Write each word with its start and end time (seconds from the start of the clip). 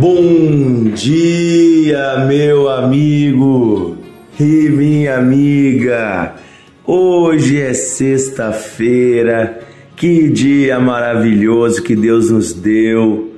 Bom 0.00 0.92
dia, 0.94 2.24
meu 2.28 2.68
amigo 2.68 3.96
e 4.38 4.68
minha 4.68 5.18
amiga. 5.18 6.36
Hoje 6.86 7.60
é 7.60 7.74
sexta-feira. 7.74 9.58
Que 9.96 10.28
dia 10.28 10.78
maravilhoso 10.78 11.82
que 11.82 11.96
Deus 11.96 12.30
nos 12.30 12.52
deu. 12.52 13.32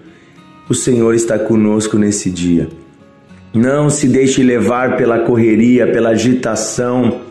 O 0.69 0.75
Senhor 0.75 1.15
está 1.15 1.39
conosco 1.39 1.96
nesse 1.96 2.31
dia. 2.31 2.69
Não 3.55 3.89
se 3.89 4.07
deixe 4.07 4.43
levar 4.43 4.99
pela 4.99 5.21
correria, 5.21 5.91
pela 5.91 6.11
agitação. 6.11 7.23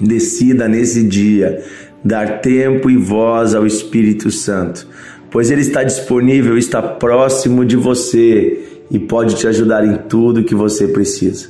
Decida 0.00 0.68
nesse 0.68 1.02
dia 1.02 1.60
dar 2.04 2.40
tempo 2.40 2.88
e 2.88 2.96
voz 2.96 3.52
ao 3.52 3.66
Espírito 3.66 4.30
Santo 4.30 4.86
pois 5.34 5.50
ele 5.50 5.62
está 5.62 5.82
disponível, 5.82 6.56
está 6.56 6.80
próximo 6.80 7.64
de 7.64 7.74
você 7.74 8.82
e 8.88 9.00
pode 9.00 9.34
te 9.34 9.48
ajudar 9.48 9.84
em 9.84 9.96
tudo 10.08 10.44
que 10.44 10.54
você 10.54 10.86
precisa. 10.86 11.48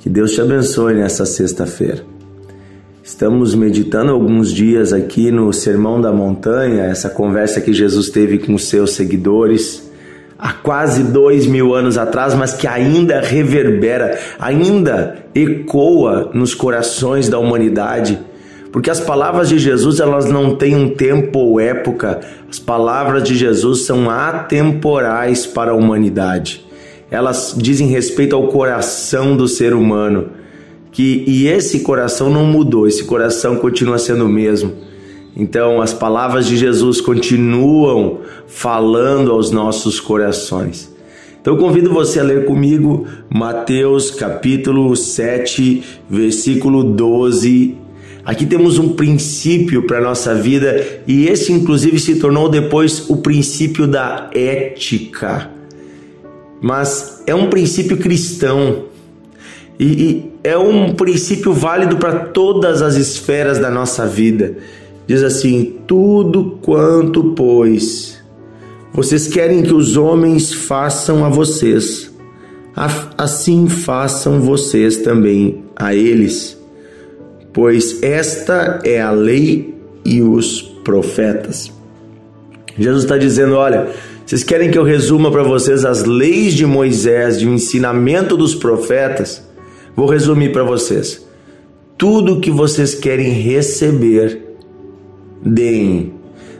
Que 0.00 0.08
Deus 0.08 0.32
te 0.32 0.40
abençoe 0.40 0.94
nessa 0.94 1.26
sexta-feira. 1.26 2.06
Estamos 3.04 3.54
meditando 3.54 4.12
alguns 4.12 4.50
dias 4.50 4.94
aqui 4.94 5.30
no 5.30 5.52
Sermão 5.52 6.00
da 6.00 6.10
Montanha, 6.10 6.84
essa 6.84 7.10
conversa 7.10 7.60
que 7.60 7.74
Jesus 7.74 8.08
teve 8.08 8.38
com 8.38 8.56
seus 8.56 8.92
seguidores 8.92 9.92
há 10.38 10.54
quase 10.54 11.02
dois 11.04 11.46
mil 11.46 11.74
anos 11.74 11.98
atrás, 11.98 12.34
mas 12.34 12.54
que 12.54 12.66
ainda 12.66 13.20
reverbera, 13.20 14.18
ainda 14.38 15.18
ecoa 15.34 16.30
nos 16.32 16.54
corações 16.54 17.28
da 17.28 17.38
humanidade 17.38 18.18
porque 18.72 18.88
as 18.90 18.98
palavras 18.98 19.50
de 19.50 19.58
Jesus 19.58 20.00
elas 20.00 20.24
não 20.24 20.56
têm 20.56 20.74
um 20.74 20.88
tempo 20.88 21.38
ou 21.38 21.60
época. 21.60 22.20
As 22.50 22.58
palavras 22.58 23.22
de 23.22 23.36
Jesus 23.36 23.84
são 23.84 24.08
atemporais 24.08 25.46
para 25.46 25.72
a 25.72 25.74
humanidade. 25.74 26.64
Elas 27.10 27.54
dizem 27.56 27.88
respeito 27.88 28.34
ao 28.34 28.48
coração 28.48 29.36
do 29.36 29.46
ser 29.46 29.74
humano. 29.74 30.30
Que 30.90 31.22
e 31.26 31.46
esse 31.46 31.80
coração 31.80 32.30
não 32.30 32.46
mudou, 32.46 32.88
esse 32.88 33.04
coração 33.04 33.56
continua 33.56 33.98
sendo 33.98 34.24
o 34.24 34.28
mesmo. 34.28 34.72
Então, 35.36 35.80
as 35.80 35.92
palavras 35.92 36.46
de 36.46 36.56
Jesus 36.56 37.00
continuam 37.00 38.20
falando 38.46 39.32
aos 39.32 39.50
nossos 39.50 40.00
corações. 40.00 40.90
Então, 41.40 41.56
convido 41.56 41.92
você 41.92 42.20
a 42.20 42.22
ler 42.22 42.44
comigo 42.44 43.06
Mateus 43.28 44.10
capítulo 44.10 44.94
7, 44.94 45.82
versículo 46.08 46.84
12 46.84 47.81
Aqui 48.24 48.46
temos 48.46 48.78
um 48.78 48.90
princípio 48.90 49.82
para 49.84 49.98
a 49.98 50.00
nossa 50.00 50.34
vida 50.34 51.00
e 51.08 51.26
esse, 51.26 51.52
inclusive, 51.52 51.98
se 51.98 52.16
tornou 52.16 52.48
depois 52.48 53.10
o 53.10 53.16
princípio 53.16 53.86
da 53.86 54.30
ética. 54.32 55.50
Mas 56.60 57.22
é 57.26 57.34
um 57.34 57.50
princípio 57.50 57.96
cristão 57.96 58.84
e, 59.76 59.84
e 59.84 60.32
é 60.44 60.56
um 60.56 60.94
princípio 60.94 61.52
válido 61.52 61.96
para 61.96 62.26
todas 62.26 62.80
as 62.80 62.94
esferas 62.94 63.58
da 63.58 63.70
nossa 63.70 64.06
vida. 64.06 64.56
Diz 65.04 65.24
assim: 65.24 65.78
Tudo 65.88 66.58
quanto, 66.62 67.34
pois, 67.34 68.22
vocês 68.92 69.26
querem 69.26 69.64
que 69.64 69.74
os 69.74 69.96
homens 69.96 70.54
façam 70.54 71.24
a 71.24 71.28
vocês, 71.28 72.14
assim 73.18 73.68
façam 73.68 74.40
vocês 74.40 74.98
também 74.98 75.64
a 75.74 75.92
eles 75.92 76.61
pois 77.52 78.02
esta 78.02 78.80
é 78.84 79.00
a 79.00 79.10
lei 79.10 79.74
e 80.04 80.22
os 80.22 80.62
profetas. 80.62 81.72
Jesus 82.78 83.04
está 83.04 83.18
dizendo: 83.18 83.54
olha, 83.54 83.88
vocês 84.24 84.42
querem 84.42 84.70
que 84.70 84.78
eu 84.78 84.84
resuma 84.84 85.30
para 85.30 85.42
vocês 85.42 85.84
as 85.84 86.04
leis 86.04 86.54
de 86.54 86.64
Moisés, 86.64 87.38
de 87.38 87.46
um 87.46 87.54
ensinamento 87.54 88.36
dos 88.36 88.54
profetas? 88.54 89.42
Vou 89.94 90.06
resumir 90.06 90.52
para 90.52 90.64
vocês. 90.64 91.26
Tudo 91.98 92.40
que 92.40 92.50
vocês 92.50 92.94
querem 92.94 93.30
receber, 93.30 94.56
deem. 95.44 96.14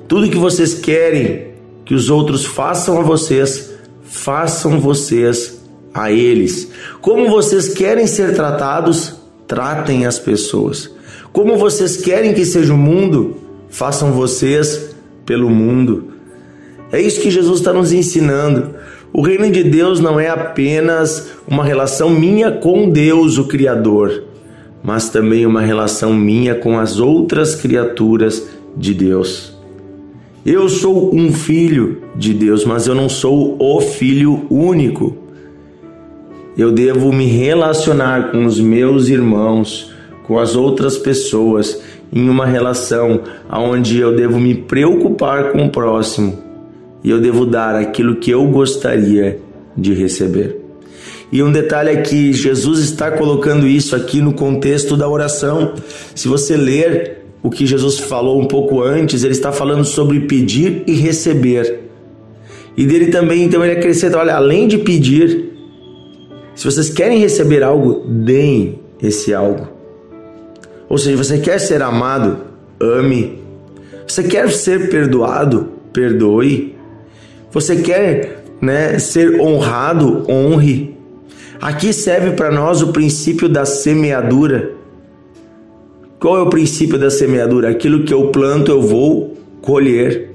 Tudo 0.06 0.28
que 0.28 0.36
vocês 0.36 0.74
querem 0.74 1.52
que 1.84 1.94
os 1.94 2.10
outros 2.10 2.44
façam 2.44 2.98
a 3.00 3.02
vocês, 3.02 3.72
façam 4.02 4.78
vocês 4.78 5.60
a 5.94 6.12
eles. 6.12 6.68
Como 7.00 7.28
vocês 7.28 7.68
querem 7.68 8.06
ser 8.06 8.34
tratados, 8.34 9.21
tratem 9.52 10.06
as 10.06 10.18
pessoas. 10.18 10.90
Como 11.30 11.58
vocês 11.58 11.98
querem 11.98 12.32
que 12.32 12.42
seja 12.46 12.72
o 12.72 12.78
mundo, 12.78 13.36
façam 13.68 14.10
vocês 14.12 14.96
pelo 15.26 15.50
mundo. 15.50 16.14
É 16.90 16.98
isso 16.98 17.20
que 17.20 17.30
Jesus 17.30 17.58
está 17.58 17.70
nos 17.70 17.92
ensinando. 17.92 18.74
O 19.12 19.20
reino 19.20 19.50
de 19.50 19.62
Deus 19.62 20.00
não 20.00 20.18
é 20.18 20.30
apenas 20.30 21.32
uma 21.46 21.66
relação 21.66 22.08
minha 22.08 22.50
com 22.50 22.88
Deus, 22.88 23.36
o 23.36 23.44
Criador, 23.44 24.24
mas 24.82 25.10
também 25.10 25.44
uma 25.44 25.60
relação 25.60 26.14
minha 26.14 26.54
com 26.54 26.78
as 26.78 26.98
outras 26.98 27.54
criaturas 27.54 28.48
de 28.74 28.94
Deus. 28.94 29.54
Eu 30.46 30.66
sou 30.66 31.14
um 31.14 31.30
filho 31.30 32.04
de 32.16 32.32
Deus, 32.32 32.64
mas 32.64 32.86
eu 32.86 32.94
não 32.94 33.10
sou 33.10 33.58
o 33.60 33.80
filho 33.82 34.46
único 34.48 35.21
eu 36.56 36.70
devo 36.70 37.12
me 37.12 37.26
relacionar 37.26 38.30
com 38.30 38.44
os 38.44 38.60
meus 38.60 39.08
irmãos, 39.08 39.92
com 40.26 40.38
as 40.38 40.54
outras 40.54 40.98
pessoas, 40.98 41.80
em 42.12 42.28
uma 42.28 42.44
relação 42.44 43.20
onde 43.50 43.98
eu 43.98 44.14
devo 44.14 44.38
me 44.38 44.54
preocupar 44.54 45.52
com 45.52 45.66
o 45.66 45.70
próximo 45.70 46.38
e 47.02 47.10
eu 47.10 47.20
devo 47.20 47.46
dar 47.46 47.74
aquilo 47.74 48.16
que 48.16 48.30
eu 48.30 48.46
gostaria 48.46 49.38
de 49.76 49.92
receber. 49.94 50.60
E 51.32 51.42
um 51.42 51.50
detalhe 51.50 51.90
é 51.90 51.96
que 51.96 52.32
Jesus 52.32 52.80
está 52.80 53.10
colocando 53.10 53.66
isso 53.66 53.96
aqui 53.96 54.20
no 54.20 54.34
contexto 54.34 54.96
da 54.96 55.08
oração. 55.08 55.72
Se 56.14 56.28
você 56.28 56.56
ler 56.56 57.24
o 57.42 57.50
que 57.50 57.66
Jesus 57.66 57.98
falou 57.98 58.40
um 58.40 58.44
pouco 58.44 58.82
antes, 58.82 59.24
ele 59.24 59.32
está 59.32 59.50
falando 59.50 59.84
sobre 59.84 60.20
pedir 60.20 60.84
e 60.86 60.92
receber. 60.92 61.80
E 62.76 62.86
dele 62.86 63.06
também, 63.06 63.42
então, 63.42 63.64
ele 63.64 63.78
acrescenta: 63.78 64.18
olha, 64.18 64.34
além 64.34 64.68
de 64.68 64.78
pedir, 64.78 65.51
se 66.62 66.66
vocês 66.66 66.90
querem 66.90 67.18
receber 67.18 67.64
algo, 67.64 68.04
deem 68.06 68.78
esse 69.02 69.34
algo. 69.34 69.66
Ou 70.88 70.96
seja, 70.96 71.16
você 71.16 71.38
quer 71.38 71.58
ser 71.58 71.82
amado, 71.82 72.36
ame. 72.80 73.42
Você 74.06 74.22
quer 74.22 74.48
ser 74.48 74.88
perdoado, 74.88 75.72
perdoe. 75.92 76.76
Você 77.50 77.82
quer, 77.82 78.44
né, 78.60 78.96
ser 79.00 79.40
honrado, 79.40 80.24
honre. 80.30 80.96
Aqui 81.60 81.92
serve 81.92 82.36
para 82.36 82.52
nós 82.52 82.80
o 82.80 82.92
princípio 82.92 83.48
da 83.48 83.64
semeadura. 83.64 84.70
Qual 86.20 86.36
é 86.36 86.42
o 86.42 86.48
princípio 86.48 86.96
da 86.96 87.10
semeadura? 87.10 87.70
Aquilo 87.70 88.04
que 88.04 88.14
eu 88.14 88.28
planto, 88.28 88.70
eu 88.70 88.80
vou 88.80 89.36
colher. 89.60 90.31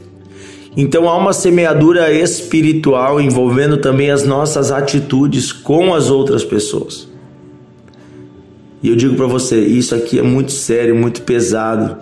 Então 0.77 1.09
há 1.09 1.17
uma 1.17 1.33
semeadura 1.33 2.13
espiritual 2.13 3.19
envolvendo 3.19 3.77
também 3.77 4.11
as 4.11 4.23
nossas 4.23 4.71
atitudes 4.71 5.51
com 5.51 5.91
as 5.91 6.11
outras 6.11 6.45
pessoas. 6.45 7.07
E 8.83 8.89
eu 8.89 8.95
digo 8.95 9.15
para 9.15 9.25
você, 9.25 9.59
isso 9.59 9.95
aqui 9.95 10.19
é 10.19 10.21
muito 10.21 10.51
sério, 10.51 10.95
muito 10.95 11.23
pesado. 11.23 11.97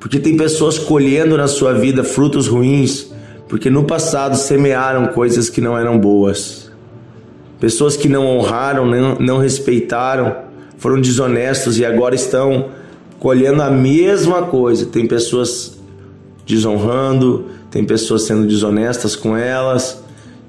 Porque 0.00 0.18
tem 0.18 0.38
pessoas 0.38 0.78
colhendo 0.78 1.36
na 1.36 1.46
sua 1.46 1.74
vida 1.74 2.02
frutos 2.02 2.48
ruins, 2.48 3.12
porque 3.46 3.68
no 3.68 3.84
passado 3.84 4.36
semearam 4.36 5.08
coisas 5.08 5.50
que 5.50 5.60
não 5.60 5.76
eram 5.76 5.98
boas. 5.98 6.72
Pessoas 7.60 7.94
que 7.94 8.08
não 8.08 8.26
honraram, 8.26 8.86
não, 8.86 9.16
não 9.16 9.38
respeitaram, 9.38 10.34
foram 10.78 10.98
desonestos 10.98 11.78
e 11.78 11.84
agora 11.84 12.14
estão 12.14 12.70
colhendo 13.20 13.60
a 13.60 13.70
mesma 13.70 14.44
coisa. 14.44 14.86
Tem 14.86 15.06
pessoas 15.06 15.78
desonrando, 16.46 17.46
tem 17.72 17.84
pessoas 17.84 18.22
sendo 18.24 18.46
desonestas 18.46 19.16
com 19.16 19.34
elas, 19.34 20.04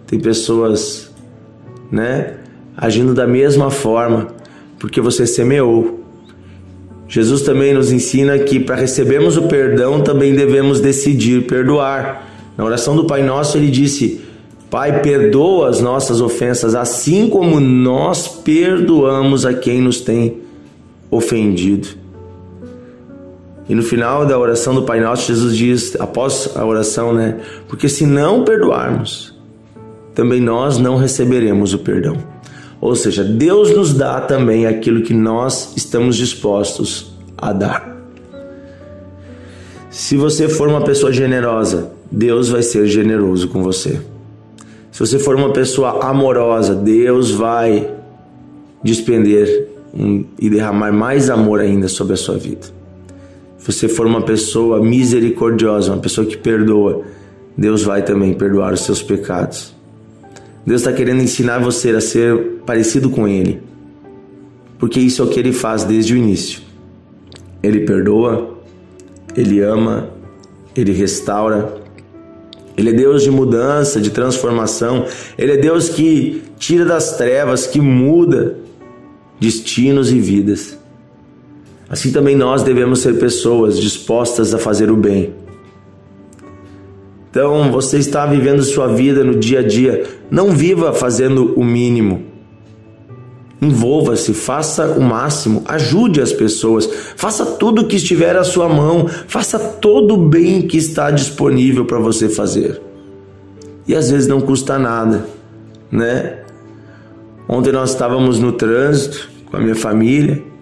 tem 0.06 0.20
pessoas, 0.20 1.10
né, 1.90 2.36
agindo 2.76 3.14
da 3.14 3.26
mesma 3.26 3.72
forma, 3.72 4.28
porque 4.78 5.00
você 5.00 5.26
semeou. 5.26 6.02
Jesus 7.08 7.42
também 7.44 7.74
nos 7.74 7.94
ensina 7.94 8.38
que 8.40 8.60
para 8.60 8.76
recebermos 8.76 9.38
o 9.38 9.44
perdão 9.44 10.02
também 10.02 10.36
devemos 10.36 10.82
decidir 10.82 11.48
perdoar. 11.48 12.28
Na 12.58 12.66
oração 12.66 12.94
do 12.94 13.06
Pai 13.06 13.24
Nosso 13.24 13.58
ele 13.58 13.72
disse: 13.72 14.22
Pai, 14.70 15.02
perdoa 15.02 15.70
as 15.70 15.80
nossas 15.80 16.20
ofensas, 16.20 16.76
assim 16.76 17.30
como 17.30 17.60
nós 17.60 18.28
perdoamos 18.28 19.46
a 19.46 19.54
quem 19.54 19.82
nos 19.82 20.02
tem 20.02 20.40
ofendido. 21.10 22.03
E 23.68 23.74
no 23.74 23.82
final 23.82 24.26
da 24.26 24.38
oração 24.38 24.76
do 24.76 24.84
Pai 24.84 25.00
Nosso, 25.00 25.28
Jesus 25.28 25.56
diz, 25.56 25.96
após 26.00 26.50
a 26.56 26.66
oração, 26.66 27.14
né? 27.14 27.40
Porque 27.68 27.88
se 27.88 28.06
não 28.06 28.44
perdoarmos, 28.44 29.34
também 30.14 30.42
nós 30.42 30.78
não 30.78 30.98
receberemos 30.98 31.74
o 31.74 31.80
perdão. 31.80 32.18
Ou 32.82 32.96
seja, 32.96 33.24
Deus 33.24 33.72
nos 33.72 33.94
dá 33.94 34.20
também 34.20 34.66
aquilo 34.68 35.02
que 35.02 35.14
nós 35.14 35.74
estamos 35.78 36.18
dispostos 36.18 37.14
a 37.38 37.54
dar. 37.54 37.94
Se 39.90 40.18
você 40.18 40.50
for 40.50 40.68
uma 40.68 40.82
pessoa 40.82 41.14
generosa, 41.14 41.92
Deus 42.12 42.50
vai 42.50 42.62
ser 42.62 42.86
generoso 42.88 43.48
com 43.48 43.64
você. 43.64 44.02
Se 44.92 45.00
você 45.00 45.18
for 45.18 45.36
uma 45.36 45.54
pessoa 45.54 46.04
amorosa, 46.04 46.76
Deus 46.76 47.32
vai 47.32 47.90
despender 48.84 49.70
e 50.40 50.50
derramar 50.50 50.92
mais 50.92 51.30
amor 51.30 51.62
ainda 51.62 51.88
sobre 51.88 52.14
a 52.14 52.18
sua 52.18 52.38
vida. 52.38 52.83
Você 53.66 53.88
for 53.88 54.06
uma 54.06 54.22
pessoa 54.22 54.84
misericordiosa, 54.84 55.94
uma 55.94 56.02
pessoa 56.02 56.28
que 56.28 56.36
perdoa, 56.36 57.04
Deus 57.58 57.82
vai 57.82 58.04
também 58.04 58.34
perdoar 58.34 58.74
os 58.74 58.82
seus 58.82 59.02
pecados. 59.02 59.74
Deus 60.66 60.82
está 60.82 60.92
querendo 60.92 61.22
ensinar 61.22 61.60
você 61.60 61.92
a 61.92 62.02
ser 62.02 62.62
parecido 62.66 63.10
com 63.10 63.26
Ele, 63.26 63.62
porque 64.78 65.00
isso 65.00 65.22
é 65.22 65.26
o 65.26 65.30
que 65.30 65.40
Ele 65.40 65.54
faz 65.54 65.86
desde 65.86 66.14
o 66.14 66.18
início. 66.18 66.62
Ele 67.62 67.82
perdoa, 67.82 68.58
Ele 69.36 69.62
ama, 69.62 70.10
Ele 70.76 70.92
restaura. 70.92 71.82
Ele 72.76 72.90
é 72.90 72.94
Deus 72.94 73.24
de 73.24 73.32
mudança, 73.32 74.02
de 74.02 74.10
transformação. 74.10 75.06
Ele 75.38 75.54
é 75.54 75.58
Deus 75.58 75.88
que 75.88 76.44
tira 76.58 76.84
das 76.84 77.16
trevas, 77.16 77.66
que 77.66 77.80
muda 77.80 78.58
destinos 79.40 80.12
e 80.12 80.20
vidas. 80.20 80.83
Assim 81.94 82.12
também 82.12 82.36
nós 82.36 82.64
devemos 82.64 83.02
ser 83.02 83.20
pessoas 83.20 83.80
dispostas 83.80 84.52
a 84.52 84.58
fazer 84.58 84.90
o 84.90 84.96
bem. 84.96 85.32
Então, 87.30 87.72
você 87.72 88.00
está 88.00 88.26
vivendo 88.26 88.64
sua 88.64 88.88
vida 88.88 89.24
no 89.24 89.36
dia 89.36 89.60
a 89.60 89.62
dia, 89.62 90.04
não 90.32 90.50
viva 90.50 90.92
fazendo 90.92 91.54
o 91.56 91.64
mínimo. 91.64 92.24
Envolva-se, 93.62 94.34
faça 94.34 94.88
o 94.88 95.04
máximo, 95.04 95.62
ajude 95.68 96.20
as 96.20 96.34
pessoas, 96.34 96.90
faça 97.16 97.46
tudo 97.46 97.86
que 97.86 97.98
estiver 97.98 98.36
à 98.38 98.44
sua 98.44 98.68
mão, 98.68 99.08
faça 99.28 99.60
todo 99.60 100.16
o 100.16 100.28
bem 100.30 100.64
que 100.64 100.78
está 100.78 101.12
disponível 101.12 101.86
para 101.86 102.00
você 102.00 102.28
fazer. 102.28 102.82
E 103.88 103.96
às 103.96 104.10
vezes 104.10 104.28
não 104.28 104.42
custa 104.42 104.80
nada, 104.80 105.28
né? 105.92 106.40
Ontem 107.48 107.72
nós 107.72 107.92
estávamos 107.92 108.40
no 108.40 108.52
trânsito 108.52 109.30
com 109.52 109.58
a 109.58 109.60
minha 109.60 109.76
família. 109.76 110.53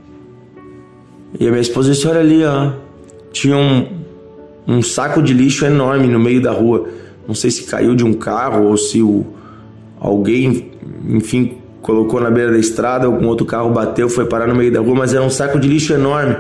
E 1.40 1.48
a 1.48 1.50
minha 1.50 1.62
esposa 1.62 1.92
disse: 1.92 2.08
Olha 2.08 2.20
ali, 2.20 2.44
ó. 2.44 2.72
Tinha 3.32 3.56
um, 3.56 3.88
um 4.68 4.82
saco 4.82 5.22
de 5.22 5.34
lixo 5.34 5.66
enorme 5.66 6.08
no 6.08 6.20
meio 6.20 6.42
da 6.42 6.52
rua. 6.52 6.88
Não 7.28 7.34
sei 7.34 7.50
se 7.50 7.64
caiu 7.64 7.96
de 7.96 8.04
um 8.04 8.14
carro 8.14 8.66
ou 8.66 8.78
se 8.78 9.02
o, 9.02 9.26
alguém, 10.00 10.72
enfim, 11.08 11.58
colocou 11.82 12.20
na 12.20 12.30
beira 12.30 12.52
da 12.52 12.58
estrada, 12.58 13.06
algum 13.06 13.28
outro 13.28 13.46
carro 13.46 13.72
bateu, 13.72 14.10
foi 14.10 14.26
parar 14.26 14.48
no 14.48 14.56
meio 14.56 14.72
da 14.72 14.82
rua, 14.82 14.96
mas 14.96 15.14
era 15.14 15.24
um 15.24 15.30
saco 15.30 15.60
de 15.60 15.68
lixo 15.68 15.94
enorme. 15.94 16.36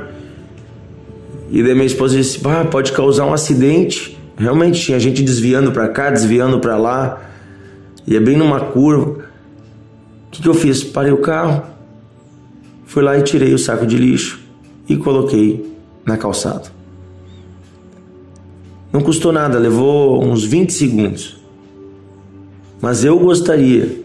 E 1.50 1.64
daí 1.64 1.74
minha 1.74 1.86
esposa 1.86 2.18
disse: 2.18 2.42
ah, 2.46 2.66
pode 2.66 2.92
causar 2.92 3.26
um 3.26 3.34
acidente. 3.34 4.18
Realmente 4.38 4.82
tinha 4.82 5.00
gente 5.00 5.22
desviando 5.22 5.72
para 5.72 5.88
cá, 5.88 6.10
desviando 6.10 6.60
para 6.60 6.76
lá. 6.78 7.22
E 8.06 8.16
é 8.16 8.20
bem 8.20 8.36
numa 8.36 8.60
curva. 8.60 9.12
O 9.12 10.32
que, 10.32 10.42
que 10.42 10.48
eu 10.48 10.54
fiz? 10.54 10.84
Parei 10.84 11.12
o 11.12 11.18
carro, 11.18 11.64
Fui 12.86 13.02
lá 13.02 13.18
e 13.18 13.22
tirei 13.22 13.54
o 13.54 13.58
saco 13.58 13.86
de 13.86 13.96
lixo 13.96 14.41
e 14.92 14.98
coloquei 14.98 15.66
na 16.06 16.18
calçada. 16.18 16.64
Não 18.92 19.02
custou 19.02 19.32
nada, 19.32 19.58
levou 19.58 20.24
uns 20.24 20.44
20 20.44 20.72
segundos. 20.74 21.38
Mas 22.82 23.04
eu 23.06 23.18
gostaria 23.18 24.02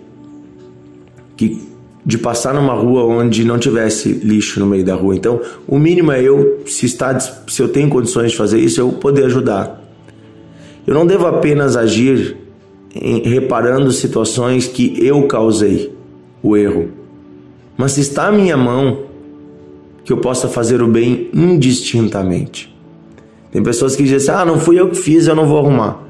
que 1.36 1.66
de 2.04 2.18
passar 2.18 2.54
numa 2.54 2.72
rua 2.72 3.02
onde 3.02 3.44
não 3.44 3.58
tivesse 3.58 4.12
lixo 4.12 4.60
no 4.60 4.66
meio 4.66 4.84
da 4.84 4.94
rua. 4.94 5.16
Então, 5.16 5.40
o 5.66 5.76
mínimo 5.76 6.12
é 6.12 6.22
eu, 6.22 6.62
se 6.66 6.86
está, 6.86 7.18
se 7.18 7.60
eu 7.60 7.68
tenho 7.68 7.88
condições 7.88 8.30
de 8.30 8.36
fazer 8.36 8.60
isso, 8.60 8.80
eu 8.80 8.92
poder 8.92 9.24
ajudar. 9.24 9.82
Eu 10.86 10.94
não 10.94 11.04
devo 11.04 11.26
apenas 11.26 11.76
agir 11.76 12.36
em, 12.94 13.22
reparando 13.22 13.90
situações 13.90 14.68
que 14.68 15.04
eu 15.04 15.26
causei 15.26 15.92
o 16.40 16.56
erro 16.56 17.06
mas 17.76 17.92
se 17.92 18.00
está 18.00 18.28
à 18.28 18.32
minha 18.32 18.56
mão, 18.56 19.05
que 20.06 20.12
eu 20.12 20.18
possa 20.18 20.48
fazer 20.48 20.80
o 20.80 20.86
bem 20.86 21.28
indistintamente. 21.34 22.72
Tem 23.50 23.60
pessoas 23.60 23.96
que 23.96 24.04
dizem 24.04 24.18
assim, 24.18 24.30
ah, 24.30 24.44
não 24.44 24.60
fui 24.60 24.78
eu 24.78 24.88
que 24.88 24.94
fiz, 24.94 25.26
eu 25.26 25.34
não 25.34 25.48
vou 25.48 25.58
arrumar. 25.58 26.00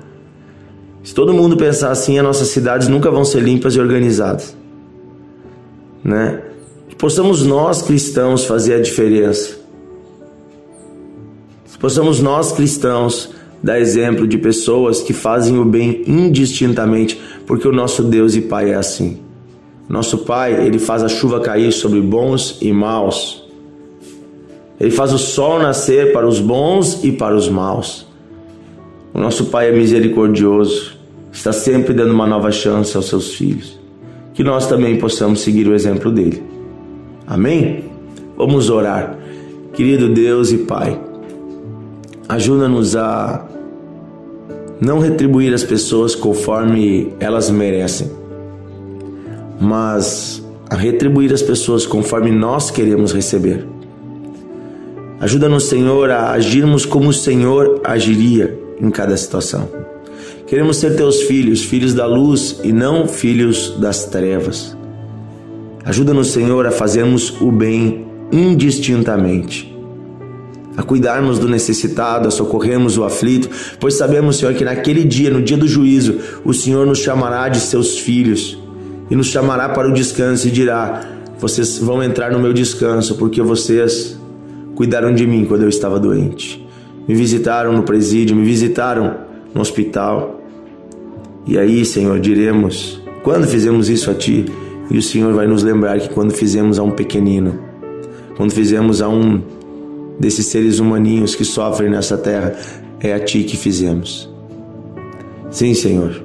Se 1.03 1.15
todo 1.15 1.33
mundo 1.33 1.57
pensar 1.57 1.91
assim, 1.91 2.19
as 2.19 2.25
nossas 2.25 2.49
cidades 2.49 2.89
nunca 2.89 3.11
vão 3.11 3.25
ser 3.25 3.41
limpas 3.41 3.75
e 3.75 3.81
organizadas. 3.81 4.55
Né? 6.05 6.43
Que 6.91 6.95
possamos 6.95 7.43
nós 7.43 7.81
cristãos 7.81 8.45
fazer 8.45 8.75
a 8.75 8.83
diferença. 8.83 9.57
Que 11.73 11.79
possamos 11.79 12.21
nós 12.21 12.53
cristãos 12.53 13.31
dar 13.63 13.81
exemplo 13.81 14.29
de 14.29 14.37
pessoas 14.37 15.01
que 15.01 15.15
fazem 15.15 15.59
o 15.59 15.65
bem 15.65 16.03
indistintamente, 16.07 17.19
porque 17.47 17.67
o 17.67 17.73
nosso 17.73 18.03
Deus 18.03 18.37
e 18.37 18.43
Pai 18.43 18.73
é 18.73 18.75
assim. 18.75 19.21
Nosso 19.89 20.19
Pai, 20.19 20.67
ele 20.67 20.79
faz 20.79 21.03
a 21.03 21.09
chuva 21.09 21.41
cair 21.41 21.73
sobre 21.73 22.01
bons 22.03 22.59
e 22.61 22.71
maus. 22.75 23.46
Ele 24.79 24.91
faz 24.91 25.13
o 25.13 25.19
sol 25.19 25.59
nascer 25.59 26.13
para 26.13 26.27
os 26.27 26.39
bons 26.41 27.03
e 27.03 27.13
para 27.13 27.35
os 27.35 27.49
maus. 27.49 28.07
O 29.15 29.19
nosso 29.19 29.47
Pai 29.47 29.71
é 29.71 29.73
misericordioso, 29.73 30.97
está 31.33 31.53
sempre 31.53 31.95
dando 31.95 32.13
uma 32.13 32.27
nova 32.27 32.51
chance 32.53 32.97
aos 32.97 33.07
seus 33.07 33.35
filhos. 33.35 33.79
Que 34.35 34.45
nós 34.45 34.67
também 34.67 34.97
possamos 34.97 35.41
seguir 35.41 35.67
o 35.67 35.75
exemplo 35.75 36.11
dele. 36.11 36.43
Amém? 37.27 37.85
Vamos 38.37 38.69
orar. 38.69 39.17
Querido 39.73 40.09
Deus 40.09 40.53
e 40.53 40.59
Pai, 40.59 41.01
ajuda-nos 42.29 42.95
a 42.97 43.47
não 44.81 44.99
retribuir 44.99 45.55
as 45.55 45.65
pessoas 45.65 46.15
conforme 46.15 47.13
elas 47.19 47.51
merecem 47.51 48.11
mas 49.61 50.43
a 50.69 50.77
retribuir 50.77 51.33
as 51.33 51.43
pessoas 51.43 51.87
conforme 51.87 52.31
nós 52.31 52.71
queremos 52.71 53.13
receber. 53.13 53.67
Ajuda-nos, 55.19 55.65
Senhor, 55.65 56.11
a 56.11 56.33
agirmos 56.33 56.85
como 56.85 57.09
o 57.09 57.13
Senhor 57.13 57.81
agiria 57.85 58.59
em 58.81 58.91
cada 58.91 59.17
situação. 59.17 59.69
Queremos 60.47 60.77
ser 60.77 60.95
teus 60.95 61.23
filhos, 61.23 61.65
filhos 61.65 61.95
da 61.95 62.07
luz 62.07 62.61
e 62.63 62.71
não 62.71 63.09
filhos 63.09 63.77
das 63.81 64.05
trevas. 64.05 64.77
Ajuda-nos, 65.85 66.29
Senhor, 66.29 66.67
a 66.67 66.71
fazermos 66.71 67.41
o 67.41 67.51
bem 67.51 68.07
indistintamente, 68.31 69.75
a 70.77 70.83
cuidarmos 70.83 71.39
do 71.39 71.49
necessitado, 71.49 72.29
a 72.29 72.31
socorrermos 72.31 72.99
o 72.99 73.05
aflito, 73.05 73.49
pois 73.81 73.95
sabemos, 73.95 74.37
Senhor, 74.37 74.55
que 74.55 74.65
naquele 74.65 75.05
dia, 75.05 75.31
no 75.31 75.41
dia 75.41 75.57
do 75.57 75.67
juízo, 75.67 76.17
o 76.45 76.53
Senhor 76.53 76.87
nos 76.87 76.99
chamará 76.99 77.49
de 77.49 77.61
seus 77.61 77.99
filhos 77.99 78.59
e 79.11 79.17
nos 79.17 79.29
chamará 79.29 79.71
para 79.71 79.89
o 79.89 79.95
descanso 79.95 80.47
e 80.49 80.51
dirá: 80.51 81.09
Vocês 81.39 81.79
vão 81.79 82.03
entrar 82.03 82.31
no 82.33 82.39
meu 82.39 82.53
descanso, 82.53 83.15
porque 83.15 83.41
vocês 83.41 84.16
cuidaram 84.77 85.13
de 85.13 85.27
mim 85.27 85.45
quando 85.45 85.63
eu 85.63 85.69
estava 85.69 85.99
doente. 85.99 86.65
Me 87.09 87.15
visitaram 87.15 87.73
no 87.73 87.83
presídio, 87.83 88.37
me 88.37 88.45
visitaram 88.45 89.17
no 89.53 89.61
hospital. 89.61 90.41
E 91.47 91.59
aí, 91.59 91.85
Senhor, 91.85 92.21
diremos: 92.21 93.03
Quando 93.25 93.47
fizemos 93.47 93.89
isso 93.89 94.11
a 94.11 94.15
Ti? 94.15 94.45
E 94.89 94.99
o 94.99 95.03
Senhor 95.03 95.33
vai 95.35 95.49
nos 95.49 95.65
lembrar 95.65 95.99
que 95.99 96.11
quando 96.11 96.33
fizemos 96.33 96.79
a 96.79 96.83
um 96.83 96.93
pequenino, 96.93 97.59
quando 98.37 98.53
fizemos 98.53 99.03
a 99.03 99.09
um 99.09 99.43
desses 100.21 100.47
seres 100.47 100.79
humaninhos 100.79 101.35
que 101.35 101.45
sofrem 101.45 101.91
nessa 101.91 102.17
terra, 102.17 102.55
é 103.01 103.13
a 103.13 103.19
Ti 103.19 103.43
que 103.43 103.57
fizemos. 103.57 104.31
Sim, 105.51 105.75
Senhor. 105.75 106.23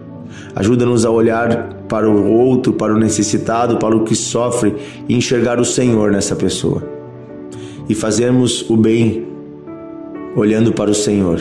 Ajuda-nos 0.55 1.05
a 1.05 1.09
olhar 1.09 1.73
para 1.87 2.09
o 2.09 2.31
outro, 2.31 2.73
para 2.73 2.93
o 2.93 2.99
necessitado, 2.99 3.77
para 3.77 3.95
o 3.95 4.03
que 4.03 4.15
sofre 4.15 4.75
e 5.07 5.15
enxergar 5.15 5.59
o 5.59 5.65
Senhor 5.65 6.11
nessa 6.11 6.35
pessoa. 6.35 7.00
E 7.89 7.95
fazermos 7.95 8.69
o 8.69 8.77
bem 8.77 9.25
olhando 10.35 10.71
para 10.71 10.89
o 10.89 10.95
Senhor. 10.95 11.39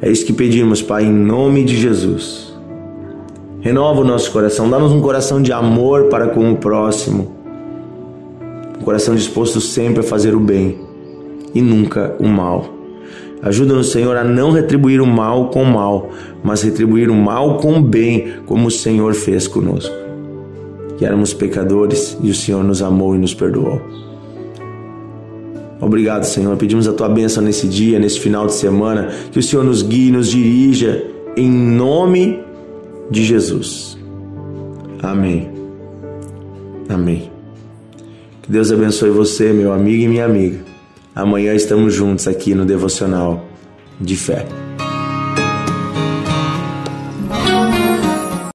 É 0.00 0.10
isso 0.10 0.26
que 0.26 0.32
pedimos, 0.32 0.82
Pai, 0.82 1.04
em 1.04 1.12
nome 1.12 1.64
de 1.64 1.76
Jesus. 1.76 2.52
Renova 3.60 4.00
o 4.00 4.04
nosso 4.04 4.32
coração, 4.32 4.68
dá-nos 4.68 4.90
um 4.90 5.00
coração 5.00 5.40
de 5.40 5.52
amor 5.52 6.08
para 6.08 6.26
com 6.26 6.50
o 6.50 6.56
próximo, 6.56 7.30
um 8.80 8.82
coração 8.82 9.14
disposto 9.14 9.60
sempre 9.60 10.00
a 10.00 10.02
fazer 10.02 10.34
o 10.34 10.40
bem 10.40 10.80
e 11.54 11.62
nunca 11.62 12.16
o 12.18 12.26
mal. 12.26 12.66
Ajuda-nos, 13.40 13.92
Senhor, 13.92 14.16
a 14.16 14.24
não 14.24 14.50
retribuir 14.50 15.00
o 15.00 15.06
mal 15.06 15.50
com 15.50 15.62
o 15.62 15.66
mal, 15.66 16.10
mas 16.42 16.62
retribuir 16.62 17.08
o 17.08 17.14
mal 17.14 17.58
com 17.58 17.78
o 17.78 17.82
bem, 17.82 18.34
como 18.46 18.66
o 18.66 18.70
Senhor 18.70 19.14
fez 19.14 19.46
conosco. 19.46 19.94
Que 20.98 21.04
éramos 21.04 21.32
pecadores 21.32 22.18
e 22.20 22.30
o 22.30 22.34
Senhor 22.34 22.64
nos 22.64 22.82
amou 22.82 23.14
e 23.14 23.18
nos 23.18 23.34
perdoou. 23.34 23.80
Obrigado, 25.82 26.22
Senhor. 26.22 26.56
Pedimos 26.56 26.86
a 26.86 26.92
tua 26.92 27.08
bênção 27.08 27.42
nesse 27.42 27.66
dia, 27.66 27.98
nesse 27.98 28.20
final 28.20 28.46
de 28.46 28.54
semana, 28.54 29.08
que 29.32 29.38
o 29.40 29.42
Senhor 29.42 29.64
nos 29.64 29.82
guie, 29.82 30.12
nos 30.12 30.30
dirija, 30.30 31.04
em 31.36 31.50
nome 31.50 32.38
de 33.10 33.24
Jesus. 33.24 33.98
Amém. 35.02 35.50
Amém. 36.88 37.32
Que 38.42 38.52
Deus 38.52 38.70
abençoe 38.70 39.10
você, 39.10 39.52
meu 39.52 39.72
amigo 39.72 40.04
e 40.04 40.08
minha 40.08 40.24
amiga. 40.24 40.60
Amanhã 41.16 41.52
estamos 41.52 41.92
juntos 41.92 42.28
aqui 42.28 42.54
no 42.54 42.64
Devocional 42.64 43.44
de 44.00 44.16
Fé. 44.16 44.61